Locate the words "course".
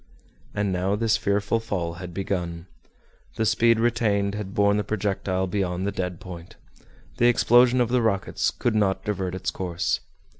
9.51-9.99